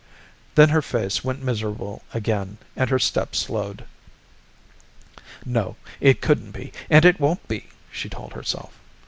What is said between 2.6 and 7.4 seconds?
and her steps slowed. No, it couldn't be, and it